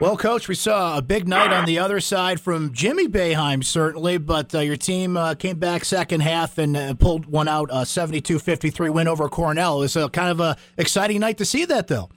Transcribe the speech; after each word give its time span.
Well, 0.00 0.16
Coach, 0.16 0.48
we 0.48 0.56
saw 0.56 0.98
a 0.98 1.02
big 1.02 1.28
night 1.28 1.52
on 1.52 1.66
the 1.66 1.78
other 1.78 2.00
side 2.00 2.40
from 2.40 2.72
Jimmy 2.72 3.06
Boeheim, 3.06 3.62
certainly, 3.62 4.18
but 4.18 4.52
uh, 4.52 4.58
your 4.58 4.76
team 4.76 5.16
uh, 5.16 5.34
came 5.34 5.56
back 5.60 5.84
second 5.84 6.20
half 6.20 6.58
and 6.58 6.76
uh, 6.76 6.94
pulled 6.94 7.26
one 7.26 7.46
out, 7.46 7.70
a 7.70 7.82
72-53 7.84 8.92
win 8.92 9.06
over 9.06 9.28
Cornell. 9.28 9.78
It 9.78 9.82
was 9.82 9.96
a 9.96 10.08
kind 10.08 10.30
of 10.30 10.40
a 10.40 10.56
exciting 10.76 11.20
night 11.20 11.38
to 11.38 11.44
see 11.44 11.64
that, 11.66 11.86
though. 11.86 12.10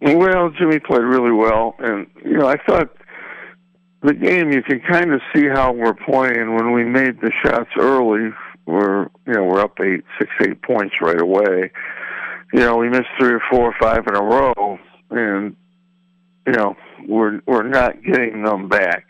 Well, 0.00 0.50
Jimmy 0.58 0.78
played 0.78 1.02
really 1.02 1.32
well, 1.32 1.74
and 1.78 2.06
you 2.24 2.38
know 2.38 2.46
I 2.46 2.56
thought 2.64 2.96
the 4.02 4.14
game 4.14 4.50
you 4.52 4.62
can 4.62 4.80
kind 4.80 5.12
of 5.12 5.20
see 5.34 5.48
how 5.48 5.72
we're 5.72 5.94
playing 5.94 6.54
when 6.54 6.72
we 6.72 6.84
made 6.84 7.20
the 7.20 7.32
shots 7.44 7.70
early. 7.78 8.30
We're 8.64 9.08
you 9.26 9.34
know 9.34 9.44
we're 9.44 9.60
up 9.60 9.78
eight, 9.80 10.04
six, 10.18 10.30
eight 10.40 10.62
points 10.62 10.94
right 11.02 11.20
away. 11.20 11.72
You 12.52 12.60
know 12.60 12.76
we 12.76 12.88
missed 12.88 13.08
three 13.18 13.32
or 13.32 13.42
four 13.50 13.70
or 13.70 13.74
five 13.80 14.06
in 14.06 14.14
a 14.14 14.22
row, 14.22 14.78
and 15.10 15.56
you 16.48 16.54
know 16.54 16.76
we're 17.06 17.40
we're 17.46 17.68
not 17.68 18.02
getting 18.02 18.42
them 18.42 18.68
back, 18.68 19.04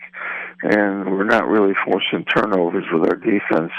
and 0.63 1.07
we're 1.07 1.25
not 1.25 1.47
really 1.47 1.75
forcing 1.85 2.25
turnovers 2.25 2.85
with 2.93 3.09
our 3.09 3.17
defense. 3.17 3.73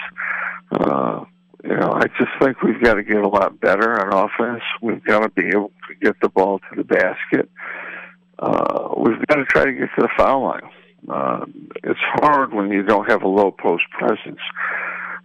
Uh, 0.71 1.25
you 1.63 1.75
know, 1.75 1.91
I 1.91 2.07
just 2.17 2.31
think 2.41 2.61
we've 2.61 2.81
got 2.81 2.93
to 2.93 3.03
get 3.03 3.17
a 3.17 3.27
lot 3.27 3.59
better 3.59 3.99
on 3.99 4.29
offense. 4.29 4.63
We've 4.81 5.03
got 5.03 5.19
to 5.19 5.29
be 5.29 5.47
able 5.47 5.73
to 5.89 5.95
get 6.01 6.15
the 6.21 6.29
ball 6.29 6.59
to 6.59 6.75
the 6.77 6.85
basket. 6.85 7.49
Uh, 8.37 8.93
we've 8.97 9.25
got 9.27 9.35
to 9.35 9.45
try 9.45 9.65
to 9.65 9.73
get 9.73 9.89
to 9.97 10.03
the 10.03 10.09
foul 10.17 10.43
line. 10.43 10.69
Uh, 11.09 11.45
it's 11.83 11.99
hard 12.21 12.53
when 12.53 12.71
you 12.71 12.83
don't 12.83 13.09
have 13.09 13.23
a 13.23 13.27
low 13.27 13.51
post 13.51 13.83
presence. 13.91 14.39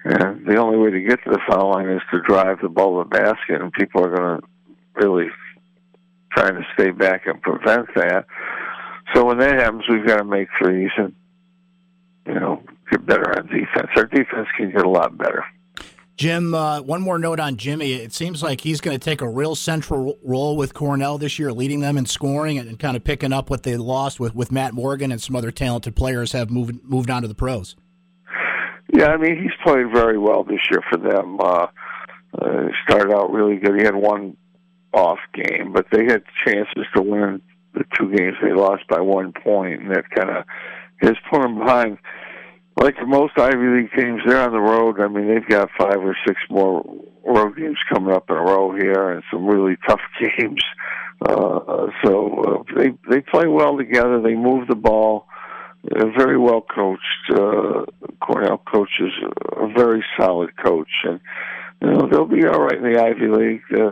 And 0.04 0.44
the 0.44 0.56
only 0.56 0.76
way 0.76 0.90
to 0.90 1.00
get 1.00 1.22
to 1.22 1.30
the 1.30 1.40
foul 1.48 1.70
line 1.70 1.88
is 1.88 2.02
to 2.10 2.20
drive 2.20 2.58
the 2.60 2.68
ball 2.68 3.00
to 3.00 3.08
the 3.08 3.16
basket, 3.16 3.62
and 3.62 3.72
people 3.72 4.04
are 4.04 4.14
going 4.14 4.40
to 4.40 4.46
really 4.96 5.28
trying 6.36 6.54
to 6.54 6.66
stay 6.74 6.90
back 6.90 7.26
and 7.26 7.40
prevent 7.42 7.86
that. 7.94 8.26
So 9.14 9.24
when 9.24 9.38
that 9.38 9.54
happens, 9.54 9.84
we've 9.88 10.06
got 10.06 10.18
to 10.18 10.24
make 10.24 10.48
threes 10.58 10.90
and 10.96 11.14
you 12.26 12.34
know 12.34 12.62
get 12.90 13.06
better 13.06 13.36
on 13.38 13.46
defense. 13.46 13.88
Our 13.96 14.06
defense 14.06 14.48
can 14.56 14.70
get 14.70 14.84
a 14.84 14.88
lot 14.88 15.16
better. 15.16 15.44
Jim, 16.16 16.54
uh, 16.54 16.80
one 16.80 17.02
more 17.02 17.18
note 17.18 17.40
on 17.40 17.56
Jimmy. 17.56 17.94
It 17.94 18.12
seems 18.12 18.40
like 18.40 18.60
he's 18.60 18.80
going 18.80 18.96
to 18.96 19.04
take 19.04 19.20
a 19.20 19.28
real 19.28 19.56
central 19.56 20.16
role 20.22 20.56
with 20.56 20.72
Cornell 20.72 21.18
this 21.18 21.40
year, 21.40 21.52
leading 21.52 21.80
them 21.80 21.98
in 21.98 22.06
scoring 22.06 22.56
and, 22.56 22.78
kind 22.78 22.96
of 22.96 23.02
picking 23.02 23.32
up 23.32 23.50
what 23.50 23.64
they 23.64 23.76
lost 23.76 24.20
with, 24.20 24.32
with 24.32 24.52
Matt 24.52 24.74
Morgan 24.74 25.10
and 25.10 25.20
some 25.20 25.34
other 25.34 25.50
talented 25.50 25.96
players 25.96 26.30
have 26.30 26.50
moved 26.50 26.84
moved 26.84 27.10
on 27.10 27.22
to 27.22 27.28
the 27.28 27.34
pros. 27.34 27.74
Yeah, 28.92 29.06
I 29.06 29.16
mean 29.16 29.42
he's 29.42 29.52
played 29.64 29.90
very 29.92 30.16
well 30.16 30.44
this 30.44 30.60
year 30.70 30.82
for 30.88 30.98
them. 30.98 31.38
Uh, 31.40 31.66
uh, 32.40 32.68
started 32.86 33.12
out 33.12 33.32
really 33.32 33.56
good. 33.56 33.76
He 33.76 33.84
had 33.84 33.96
one 33.96 34.36
off 34.94 35.18
game, 35.34 35.72
but 35.72 35.86
they 35.90 36.04
had 36.04 36.22
chances 36.46 36.86
to 36.94 37.02
win 37.02 37.42
the 37.74 37.84
two 37.98 38.14
games 38.14 38.36
they 38.42 38.52
lost 38.52 38.86
by 38.88 39.00
one 39.00 39.32
point, 39.32 39.82
and 39.82 39.90
that 39.90 40.08
kind 40.10 40.30
of 40.30 40.44
has 41.00 41.16
put 41.30 41.42
them 41.42 41.58
behind 41.58 41.98
like 42.76 42.96
most 43.06 43.38
Ivy 43.38 43.56
League 43.56 43.90
teams, 43.96 44.22
they're 44.26 44.40
on 44.40 44.52
the 44.52 44.58
road. 44.58 45.00
I 45.00 45.08
mean, 45.08 45.28
they've 45.28 45.48
got 45.48 45.70
five 45.78 45.98
or 45.98 46.16
six 46.26 46.40
more 46.50 46.82
road 47.24 47.56
games 47.56 47.78
coming 47.92 48.12
up 48.12 48.28
in 48.30 48.36
a 48.36 48.40
row 48.40 48.74
here, 48.74 49.10
and 49.10 49.22
some 49.30 49.46
really 49.46 49.76
tough 49.88 50.00
games. 50.20 50.62
Uh, 51.24 51.86
so 52.04 52.64
uh, 52.68 52.74
they 52.76 52.92
they 53.08 53.20
play 53.20 53.46
well 53.46 53.76
together. 53.76 54.20
They 54.20 54.34
move 54.34 54.66
the 54.68 54.74
ball. 54.74 55.26
They're 55.84 56.12
very 56.16 56.38
well 56.38 56.62
coached. 56.62 57.30
Uh, 57.30 57.84
Cornell 58.20 58.58
coach 58.58 58.90
is 59.00 59.12
a 59.56 59.68
very 59.68 60.04
solid 60.18 60.50
coach, 60.56 60.90
and 61.04 61.20
you 61.80 61.92
know 61.92 62.08
they'll 62.10 62.26
be 62.26 62.46
all 62.46 62.60
right 62.60 62.76
in 62.76 62.92
the 62.92 63.00
Ivy 63.00 63.28
League. 63.28 63.62
Uh, 63.72 63.90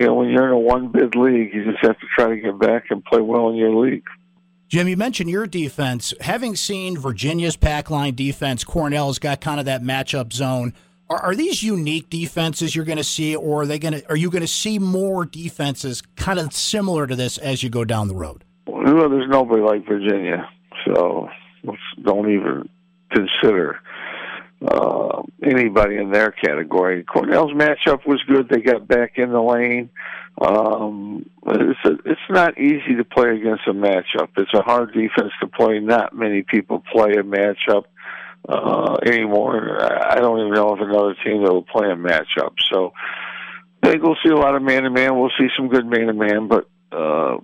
you 0.00 0.06
know, 0.06 0.14
when 0.14 0.30
you're 0.30 0.46
in 0.46 0.52
a 0.52 0.58
one 0.58 0.88
bid 0.88 1.14
league, 1.14 1.52
you 1.52 1.70
just 1.70 1.84
have 1.84 1.98
to 2.00 2.06
try 2.16 2.30
to 2.30 2.36
get 2.36 2.58
back 2.58 2.86
and 2.88 3.04
play 3.04 3.20
well 3.20 3.50
in 3.50 3.56
your 3.56 3.74
league. 3.74 4.06
Jim, 4.66 4.88
you 4.88 4.96
mentioned 4.96 5.28
your 5.28 5.46
defense. 5.46 6.14
Having 6.22 6.56
seen 6.56 6.96
Virginia's 6.96 7.56
pack 7.56 7.90
line 7.90 8.14
defense, 8.14 8.64
Cornell's 8.64 9.18
got 9.18 9.42
kind 9.42 9.60
of 9.60 9.66
that 9.66 9.82
matchup 9.82 10.32
zone. 10.32 10.72
Are, 11.10 11.18
are 11.18 11.34
these 11.34 11.62
unique 11.62 12.08
defenses 12.08 12.74
you're 12.74 12.86
going 12.86 12.96
to 12.96 13.04
see, 13.04 13.36
or 13.36 13.62
are 13.62 13.66
they 13.66 13.78
going 13.78 13.94
to? 13.94 14.08
Are 14.08 14.16
you 14.16 14.30
going 14.30 14.40
to 14.40 14.48
see 14.48 14.78
more 14.78 15.26
defenses 15.26 16.02
kind 16.16 16.38
of 16.38 16.54
similar 16.54 17.06
to 17.06 17.14
this 17.14 17.36
as 17.36 17.62
you 17.62 17.68
go 17.68 17.84
down 17.84 18.08
the 18.08 18.14
road? 18.14 18.44
Well, 18.66 19.10
there's 19.10 19.28
nobody 19.28 19.60
like 19.60 19.86
Virginia, 19.86 20.48
so 20.86 21.28
don't 22.02 22.32
even 22.32 22.68
consider 23.12 23.80
uh, 24.66 25.22
anybody 25.42 25.96
in 25.96 26.10
their 26.10 26.30
category. 26.30 27.02
Cornell's 27.04 27.52
matchup 27.52 28.06
was 28.06 28.22
good. 28.24 28.48
They 28.48 28.60
got 28.60 28.86
back 28.86 29.12
in 29.16 29.30
the 29.30 29.40
lane. 29.40 29.90
Um, 30.40 31.28
it's 31.46 31.84
a, 31.84 31.92
it's 32.04 32.20
not 32.30 32.58
easy 32.58 32.96
to 32.96 33.04
play 33.04 33.36
against 33.36 33.66
a 33.66 33.72
matchup. 33.72 34.28
It's 34.36 34.52
a 34.54 34.62
hard 34.62 34.92
defense 34.92 35.32
to 35.40 35.48
play. 35.48 35.80
Not 35.80 36.14
many 36.14 36.42
people 36.42 36.82
play 36.92 37.12
a 37.12 37.22
matchup 37.22 37.84
uh, 38.48 38.96
anymore. 39.04 39.82
I 39.82 40.16
don't 40.16 40.40
even 40.40 40.52
know 40.52 40.70
of 40.70 40.80
another 40.80 41.14
team 41.24 41.42
that 41.42 41.52
will 41.52 41.62
play 41.62 41.90
a 41.90 41.96
matchup. 41.96 42.54
So 42.70 42.92
I 43.82 43.90
think 43.90 44.02
we'll 44.02 44.16
see 44.24 44.32
a 44.32 44.36
lot 44.36 44.54
of 44.54 44.62
man 44.62 44.84
to 44.84 44.90
man. 44.90 45.18
We'll 45.18 45.32
see 45.38 45.48
some 45.56 45.68
good 45.68 45.86
man 45.86 46.06
to 46.06 46.14
man, 46.14 46.48
but 46.48 46.68
uh, 46.92 47.38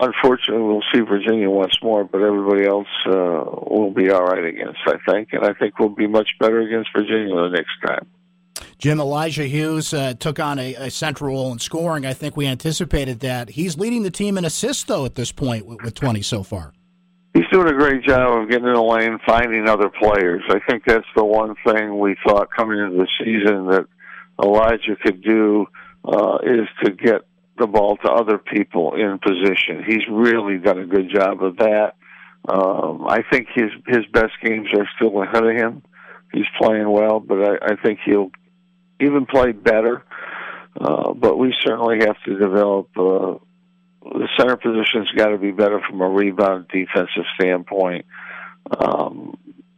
unfortunately, 0.00 0.62
we'll 0.62 0.82
see 0.92 1.00
Virginia 1.00 1.48
once 1.48 1.76
more. 1.82 2.04
But 2.04 2.22
everybody 2.22 2.66
else 2.66 2.88
uh, 3.06 3.44
will 3.70 3.92
be 3.94 4.10
all 4.10 4.24
right 4.24 4.44
against, 4.44 4.80
I 4.86 4.96
think, 5.10 5.28
and 5.32 5.44
I 5.44 5.52
think 5.54 5.78
we'll 5.78 5.90
be 5.90 6.06
much 6.06 6.28
better 6.38 6.60
against 6.60 6.90
Virginia 6.94 7.34
the 7.34 7.50
next 7.50 7.72
time. 7.86 8.06
Jim 8.78 8.98
Elijah 8.98 9.46
Hughes 9.46 9.92
uh, 9.92 10.14
took 10.14 10.38
on 10.38 10.58
a, 10.58 10.74
a, 10.74 10.90
central 10.90 11.34
role 11.34 11.52
in 11.52 11.58
scoring. 11.58 12.06
I 12.06 12.14
think 12.14 12.36
we 12.36 12.46
anticipated 12.46 13.20
that. 13.20 13.50
He's 13.50 13.76
leading 13.76 14.02
the 14.02 14.10
team 14.10 14.38
in 14.38 14.44
assists, 14.46 14.84
though, 14.84 15.04
at 15.04 15.14
this 15.16 15.32
point 15.32 15.66
with, 15.66 15.82
with 15.82 15.94
20 15.94 16.22
so 16.22 16.42
far. 16.42 16.72
He's 17.34 17.44
doing 17.52 17.68
a 17.68 17.74
great 17.74 18.02
job 18.04 18.42
of 18.42 18.50
getting 18.50 18.66
in 18.66 18.72
the 18.72 18.82
lane, 18.82 19.18
finding 19.26 19.68
other 19.68 19.90
players. 19.90 20.42
I 20.48 20.60
think 20.68 20.84
that's 20.86 21.06
the 21.14 21.24
one 21.24 21.54
thing 21.64 21.98
we 21.98 22.16
thought 22.26 22.48
coming 22.56 22.78
into 22.78 22.96
the 22.96 23.08
season 23.22 23.66
that 23.66 23.86
Elijah 24.42 24.96
could 25.00 25.22
do 25.22 25.66
uh, 26.04 26.38
is 26.42 26.66
to 26.82 26.90
get 26.90 27.22
the 27.60 27.66
ball 27.66 27.96
to 27.98 28.10
other 28.10 28.38
people 28.38 28.94
in 28.94 29.18
position. 29.18 29.84
He's 29.86 30.06
really 30.10 30.58
done 30.58 30.78
a 30.78 30.86
good 30.86 31.10
job 31.14 31.42
of 31.42 31.58
that. 31.58 31.94
Um, 32.48 33.06
I 33.06 33.22
think 33.30 33.48
his 33.54 33.70
his 33.86 34.06
best 34.12 34.32
games 34.42 34.68
are 34.76 34.88
still 34.96 35.22
ahead 35.22 35.44
of 35.44 35.56
him. 35.56 35.82
He's 36.32 36.46
playing 36.60 36.90
well, 36.90 37.20
but 37.20 37.38
I, 37.42 37.72
I 37.72 37.76
think 37.82 38.00
he'll 38.04 38.30
even 39.00 39.26
play 39.26 39.52
better. 39.52 40.04
Uh, 40.80 41.12
but 41.12 41.36
we 41.36 41.54
certainly 41.64 41.98
have 42.00 42.16
to 42.24 42.38
develop. 42.38 42.88
Uh, 42.96 43.34
the 44.02 44.28
center 44.38 44.56
position's 44.56 45.10
got 45.14 45.28
to 45.28 45.38
be 45.38 45.50
better 45.50 45.80
from 45.88 46.00
a 46.00 46.08
rebound 46.08 46.66
defensive 46.72 47.24
standpoint. 47.38 48.06
Um, 48.78 49.36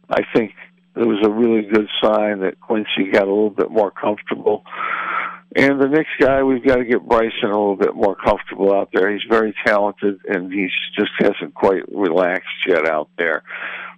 I 0.09 0.21
think 0.33 0.53
it 0.95 1.05
was 1.05 1.19
a 1.25 1.29
really 1.29 1.67
good 1.67 1.89
sign 2.01 2.39
that 2.41 2.59
Quincy 2.61 3.11
got 3.11 3.23
a 3.23 3.33
little 3.33 3.49
bit 3.49 3.71
more 3.71 3.91
comfortable. 3.91 4.63
And 5.55 5.79
the 5.79 5.87
next 5.87 6.11
guy, 6.19 6.41
we've 6.41 6.65
got 6.65 6.77
to 6.77 6.85
get 6.85 7.07
Bryson 7.07 7.43
a 7.43 7.47
little 7.47 7.75
bit 7.75 7.95
more 7.95 8.15
comfortable 8.15 8.73
out 8.73 8.89
there. 8.91 9.11
He's 9.11 9.21
very 9.29 9.53
talented, 9.65 10.19
and 10.27 10.51
he 10.51 10.67
just 10.97 11.11
hasn't 11.19 11.53
quite 11.53 11.83
relaxed 11.93 12.65
yet 12.67 12.87
out 12.89 13.09
there. 13.17 13.43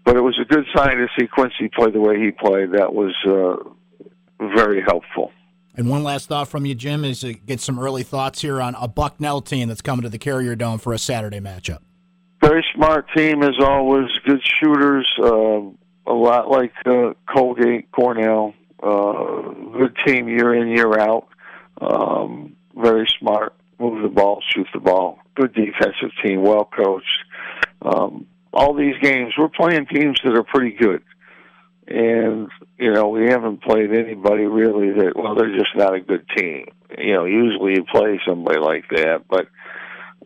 But 0.03 0.17
it 0.17 0.21
was 0.21 0.37
a 0.39 0.45
good 0.45 0.65
sign 0.75 0.97
to 0.97 1.07
see 1.17 1.27
Quincy 1.27 1.69
play 1.73 1.91
the 1.91 2.01
way 2.01 2.19
he 2.19 2.31
played. 2.31 2.73
That 2.73 2.93
was 2.93 3.13
uh, 3.25 4.47
very 4.55 4.81
helpful. 4.81 5.31
And 5.77 5.89
one 5.89 6.03
last 6.03 6.27
thought 6.27 6.47
from 6.47 6.65
you, 6.65 6.75
Jim, 6.75 7.05
is 7.05 7.21
to 7.21 7.33
get 7.33 7.61
some 7.61 7.79
early 7.79 8.03
thoughts 8.03 8.41
here 8.41 8.61
on 8.61 8.75
a 8.75 8.87
Bucknell 8.87 9.41
team 9.41 9.67
that's 9.69 9.81
coming 9.81 10.03
to 10.03 10.09
the 10.09 10.17
Carrier 10.17 10.55
Dome 10.55 10.77
for 10.77 10.93
a 10.93 10.97
Saturday 10.97 11.39
matchup. 11.39 11.79
Very 12.41 12.65
smart 12.75 13.07
team 13.15 13.43
as 13.43 13.55
always. 13.59 14.09
Good 14.25 14.41
shooters. 14.43 15.09
Uh, 15.19 15.61
a 16.07 16.13
lot 16.13 16.49
like 16.49 16.73
uh, 16.85 17.13
Colgate, 17.33 17.91
Cornell. 17.91 18.53
Uh, 18.81 19.53
good 19.77 19.97
team 20.05 20.27
year 20.27 20.53
in, 20.53 20.67
year 20.67 20.99
out. 20.99 21.27
Um, 21.81 22.55
very 22.75 23.07
smart. 23.19 23.53
Move 23.79 24.03
the 24.03 24.09
ball, 24.09 24.41
shoot 24.53 24.67
the 24.73 24.79
ball. 24.79 25.19
Good 25.35 25.53
defensive 25.53 26.11
team, 26.23 26.41
well 26.41 26.65
coached. 26.65 27.05
Um, 27.81 28.27
all 28.53 28.73
these 28.73 28.95
games, 29.01 29.33
we're 29.37 29.49
playing 29.49 29.87
teams 29.87 30.19
that 30.23 30.37
are 30.37 30.43
pretty 30.43 30.71
good 30.71 31.03
and 31.87 32.49
you 32.79 32.91
know 32.91 33.09
we 33.09 33.27
haven't 33.29 33.61
played 33.61 33.91
anybody 33.91 34.45
really 34.45 34.91
that 34.91 35.13
well 35.15 35.35
they're 35.35 35.55
just 35.55 35.75
not 35.75 35.93
a 35.93 35.99
good 35.99 36.25
team 36.35 36.65
you 36.97 37.13
know 37.13 37.25
usually 37.25 37.73
you 37.73 37.83
play 37.83 38.19
somebody 38.27 38.59
like 38.59 38.85
that 38.89 39.23
but 39.29 39.47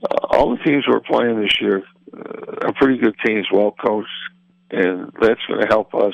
uh, 0.01 0.27
all 0.29 0.55
the 0.55 0.63
teams 0.63 0.85
we're 0.87 1.01
playing 1.01 1.41
this 1.41 1.59
year 1.59 1.83
uh, 2.13 2.67
are 2.67 2.73
pretty 2.73 2.97
good 2.97 3.15
teams 3.25 3.45
well 3.51 3.71
coached 3.71 4.07
and 4.71 5.11
that's 5.19 5.41
going 5.47 5.59
to 5.59 5.67
help 5.67 5.93
us 5.95 6.13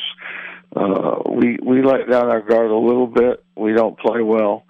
uh 0.75 1.19
we 1.29 1.59
we 1.63 1.83
let 1.83 2.09
down 2.09 2.27
our 2.29 2.41
guard 2.41 2.71
a 2.71 2.75
little 2.75 3.07
bit 3.07 3.45
we 3.55 3.71
don't 3.73 3.99
play 3.99 4.21
well 4.21 4.65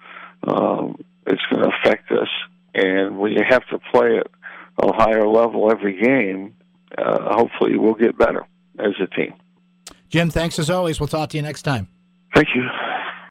um 0.46 0.96
it's 1.26 1.42
going 1.50 1.62
to 1.62 1.70
affect 1.80 2.10
us 2.12 2.28
and 2.74 3.18
when 3.18 3.32
you 3.32 3.42
have 3.48 3.66
to 3.68 3.78
play 3.92 4.18
at 4.18 4.26
a 4.78 4.92
higher 4.92 5.26
level 5.26 5.70
every 5.70 6.00
game 6.00 6.54
uh 6.96 7.34
hopefully 7.36 7.76
we'll 7.76 7.94
get 7.94 8.16
better 8.16 8.44
as 8.78 8.92
a 9.00 9.06
team 9.08 9.34
Jim, 10.08 10.30
thanks 10.30 10.58
as 10.58 10.70
always. 10.70 11.00
We'll 11.00 11.08
talk 11.08 11.30
to 11.30 11.36
you 11.36 11.42
next 11.42 11.62
time. 11.62 11.88
Thank 12.34 12.48
you. 12.54 12.62